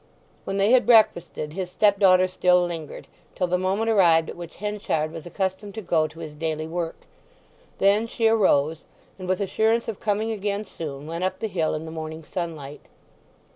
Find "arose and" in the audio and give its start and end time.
8.27-9.27